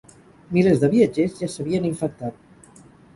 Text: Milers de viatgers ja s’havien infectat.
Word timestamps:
Milers 0.55 0.79
de 0.83 0.87
viatgers 0.93 1.35
ja 1.41 1.49
s’havien 1.57 1.85
infectat. 1.91 2.81